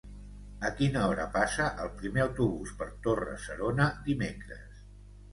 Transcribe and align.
A 0.67 0.69
quina 0.77 1.01
hora 1.09 1.25
passa 1.33 1.67
el 1.83 1.91
primer 1.99 2.23
autobús 2.23 2.71
per 2.79 2.87
Torre-serona 3.07 3.85
dimecres? 4.09 4.81